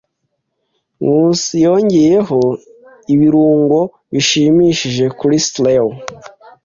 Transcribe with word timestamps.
Nkusi 1.03 1.53
yongeyeho 1.65 2.39
ibirungo 3.13 3.79
bishimishije 4.11 5.05
kuri 5.19 5.35
stew. 5.45 5.87